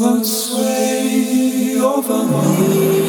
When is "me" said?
2.24-2.99